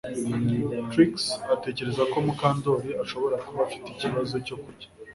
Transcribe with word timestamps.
Trix 0.91 1.13
atekereza 1.55 2.03
ko 2.11 2.17
Mukandoli 2.25 2.89
ashobora 3.03 3.35
kuba 3.45 3.59
afite 3.67 3.87
ikibazo 3.89 4.35
cyo 4.45 4.55
kurya 4.63 4.87